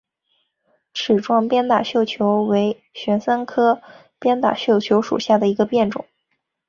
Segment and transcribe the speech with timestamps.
[0.95, 3.83] 齿状鞭打绣球为玄参科
[4.17, 6.07] 鞭打绣球属下的一个变种。